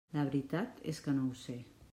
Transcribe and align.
La 0.13 0.21
veritat 0.29 0.81
és 0.93 1.03
que 1.09 1.15
no 1.19 1.29
ho 1.29 1.39
sé. 1.47 1.61